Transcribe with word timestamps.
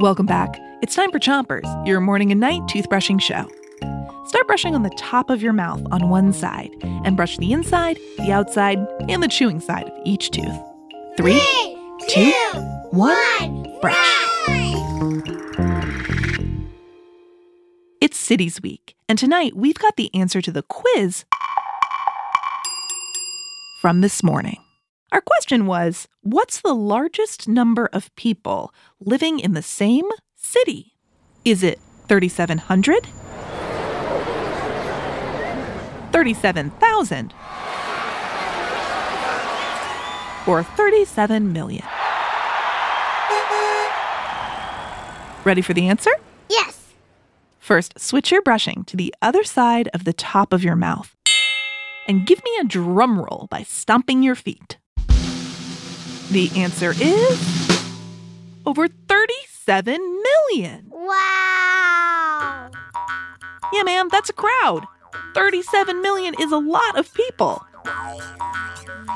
Welcome 0.00 0.26
back. 0.26 0.58
It's 0.82 0.94
time 0.94 1.10
for 1.10 1.18
Chompers, 1.18 1.86
your 1.86 2.00
morning 2.00 2.30
and 2.30 2.40
night 2.40 2.60
toothbrushing 2.62 3.20
show. 3.20 3.48
Start 4.26 4.46
brushing 4.46 4.74
on 4.74 4.82
the 4.82 4.94
top 4.98 5.30
of 5.30 5.42
your 5.42 5.52
mouth 5.52 5.82
on 5.92 6.08
one 6.08 6.32
side 6.32 6.70
and 6.82 7.16
brush 7.16 7.36
the 7.36 7.52
inside, 7.52 7.98
the 8.18 8.32
outside, 8.32 8.78
and 9.08 9.22
the 9.22 9.28
chewing 9.28 9.60
side 9.60 9.88
of 9.88 9.98
each 10.04 10.30
tooth. 10.30 10.58
Three, 11.16 11.40
two, 12.08 12.32
one, 12.90 13.78
brush. 13.80 13.96
It's 18.00 18.16
Cities 18.16 18.60
Week, 18.62 18.96
and 19.08 19.18
tonight 19.18 19.54
we've 19.54 19.78
got 19.78 19.96
the 19.96 20.14
answer 20.14 20.42
to 20.42 20.50
the 20.50 20.62
quiz 20.62 21.24
from 23.80 24.00
this 24.00 24.22
morning. 24.22 24.63
Our 25.14 25.20
question 25.20 25.66
was 25.66 26.08
What's 26.22 26.60
the 26.60 26.74
largest 26.74 27.46
number 27.46 27.88
of 27.92 28.12
people 28.16 28.74
living 28.98 29.38
in 29.38 29.54
the 29.54 29.62
same 29.62 30.06
city? 30.34 30.96
Is 31.44 31.62
it 31.62 31.78
3,700? 32.08 33.06
37,000? 36.10 37.34
Or 40.48 40.64
37 40.64 41.52
million? 41.52 41.84
Ready 45.44 45.62
for 45.62 45.74
the 45.74 45.86
answer? 45.86 46.10
Yes. 46.50 46.88
First, 47.60 48.00
switch 48.00 48.32
your 48.32 48.42
brushing 48.42 48.82
to 48.86 48.96
the 48.96 49.14
other 49.22 49.44
side 49.44 49.88
of 49.94 50.02
the 50.02 50.12
top 50.12 50.52
of 50.52 50.64
your 50.64 50.74
mouth. 50.74 51.14
And 52.08 52.26
give 52.26 52.42
me 52.42 52.50
a 52.60 52.64
drum 52.64 53.20
roll 53.20 53.46
by 53.48 53.62
stomping 53.62 54.24
your 54.24 54.34
feet. 54.34 54.78
The 56.34 56.50
answer 56.56 56.92
is 57.00 57.80
over 58.66 58.88
37 58.88 60.00
million. 60.00 60.84
Wow. 60.90 62.70
Yeah, 63.72 63.84
man, 63.84 64.08
that's 64.10 64.30
a 64.30 64.32
crowd. 64.32 64.84
37 65.34 66.02
million 66.02 66.34
is 66.40 66.50
a 66.50 66.58
lot 66.58 66.98
of 66.98 67.14
people. 67.14 67.64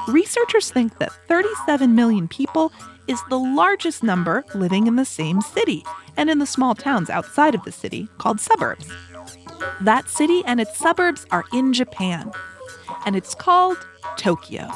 Researchers 0.06 0.70
think 0.70 1.00
that 1.00 1.10
37 1.26 1.92
million 1.92 2.28
people 2.28 2.70
is 3.08 3.20
the 3.30 3.38
largest 3.40 4.04
number 4.04 4.44
living 4.54 4.86
in 4.86 4.94
the 4.94 5.04
same 5.04 5.40
city 5.40 5.84
and 6.16 6.30
in 6.30 6.38
the 6.38 6.46
small 6.46 6.76
towns 6.76 7.10
outside 7.10 7.56
of 7.56 7.64
the 7.64 7.72
city 7.72 8.06
called 8.18 8.38
suburbs. 8.38 8.86
That 9.80 10.08
city 10.08 10.44
and 10.46 10.60
its 10.60 10.78
suburbs 10.78 11.26
are 11.32 11.46
in 11.52 11.72
Japan, 11.72 12.30
and 13.04 13.16
it's 13.16 13.34
called 13.34 13.84
Tokyo. 14.16 14.70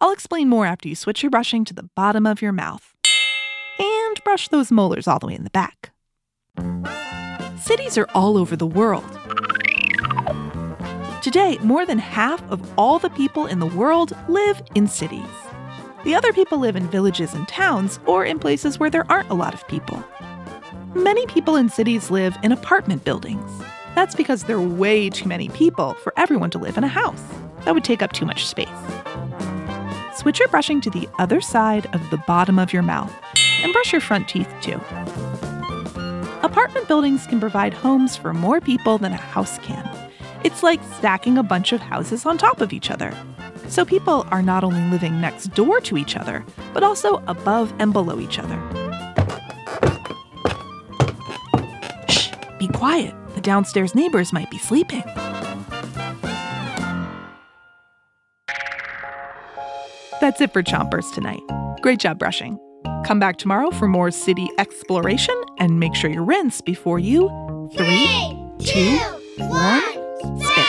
I'll 0.00 0.12
explain 0.12 0.48
more 0.48 0.64
after 0.64 0.88
you 0.88 0.94
switch 0.94 1.22
your 1.22 1.30
brushing 1.30 1.64
to 1.66 1.74
the 1.74 1.88
bottom 1.94 2.26
of 2.26 2.40
your 2.40 2.52
mouth. 2.52 2.94
And 3.78 4.24
brush 4.24 4.48
those 4.48 4.72
molars 4.72 5.06
all 5.06 5.18
the 5.18 5.26
way 5.26 5.34
in 5.34 5.44
the 5.44 5.50
back. 5.50 5.92
Cities 7.58 7.98
are 7.98 8.08
all 8.14 8.38
over 8.38 8.56
the 8.56 8.66
world. 8.66 9.18
Today, 11.22 11.58
more 11.62 11.84
than 11.84 11.98
half 11.98 12.42
of 12.50 12.78
all 12.78 12.98
the 12.98 13.10
people 13.10 13.44
in 13.46 13.58
the 13.58 13.66
world 13.66 14.16
live 14.26 14.62
in 14.74 14.86
cities. 14.86 15.28
The 16.02 16.14
other 16.14 16.32
people 16.32 16.58
live 16.58 16.76
in 16.76 16.88
villages 16.88 17.34
and 17.34 17.46
towns 17.46 18.00
or 18.06 18.24
in 18.24 18.38
places 18.38 18.78
where 18.78 18.88
there 18.88 19.10
aren't 19.10 19.28
a 19.28 19.34
lot 19.34 19.52
of 19.52 19.68
people. 19.68 20.02
Many 20.94 21.26
people 21.26 21.56
in 21.56 21.68
cities 21.68 22.10
live 22.10 22.38
in 22.42 22.52
apartment 22.52 23.04
buildings. 23.04 23.50
That's 23.94 24.14
because 24.14 24.44
there 24.44 24.56
are 24.56 24.66
way 24.66 25.10
too 25.10 25.28
many 25.28 25.50
people 25.50 25.92
for 25.94 26.14
everyone 26.16 26.50
to 26.50 26.58
live 26.58 26.78
in 26.78 26.84
a 26.84 26.88
house. 26.88 27.22
That 27.64 27.74
would 27.74 27.84
take 27.84 28.02
up 28.02 28.12
too 28.12 28.24
much 28.24 28.46
space. 28.46 28.68
Switch 30.20 30.38
your 30.38 30.48
brushing 30.48 30.82
to 30.82 30.90
the 30.90 31.08
other 31.18 31.40
side 31.40 31.86
of 31.94 32.10
the 32.10 32.18
bottom 32.18 32.58
of 32.58 32.74
your 32.74 32.82
mouth 32.82 33.10
and 33.62 33.72
brush 33.72 33.90
your 33.90 34.02
front 34.02 34.28
teeth 34.28 34.54
too. 34.60 34.78
Apartment 36.42 36.86
buildings 36.86 37.26
can 37.26 37.40
provide 37.40 37.72
homes 37.72 38.18
for 38.18 38.34
more 38.34 38.60
people 38.60 38.98
than 38.98 39.12
a 39.12 39.16
house 39.16 39.58
can. 39.60 39.88
It's 40.44 40.62
like 40.62 40.78
stacking 40.98 41.38
a 41.38 41.42
bunch 41.42 41.72
of 41.72 41.80
houses 41.80 42.26
on 42.26 42.36
top 42.36 42.60
of 42.60 42.74
each 42.74 42.90
other. 42.90 43.16
So 43.68 43.82
people 43.86 44.26
are 44.30 44.42
not 44.42 44.62
only 44.62 44.82
living 44.90 45.22
next 45.22 45.54
door 45.54 45.80
to 45.80 45.96
each 45.96 46.16
other, 46.16 46.44
but 46.74 46.82
also 46.82 47.22
above 47.26 47.72
and 47.78 47.94
below 47.94 48.20
each 48.20 48.38
other. 48.38 48.60
Shh, 52.10 52.28
be 52.58 52.68
quiet. 52.68 53.14
The 53.36 53.40
downstairs 53.40 53.94
neighbors 53.94 54.34
might 54.34 54.50
be 54.50 54.58
sleeping. 54.58 55.04
That's 60.30 60.42
it 60.42 60.52
for 60.52 60.62
Chompers 60.62 61.12
tonight. 61.12 61.42
Great 61.82 61.98
job 61.98 62.20
brushing. 62.20 62.56
Come 63.04 63.18
back 63.18 63.36
tomorrow 63.36 63.72
for 63.72 63.88
more 63.88 64.12
city 64.12 64.48
exploration 64.58 65.34
and 65.58 65.80
make 65.80 65.92
sure 65.96 66.08
you 66.08 66.22
rinse 66.22 66.60
before 66.60 67.00
you 67.00 67.28
three, 67.76 68.06
two, 68.60 68.96
one, 69.38 69.82
spit. 70.38 70.66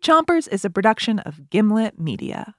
Chompers 0.00 0.48
is 0.50 0.64
a 0.64 0.70
production 0.70 1.18
of 1.18 1.50
Gimlet 1.50 2.00
Media. 2.00 2.54